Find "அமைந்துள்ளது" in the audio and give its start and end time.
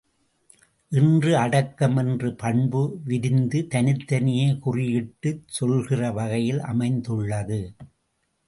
6.61-7.61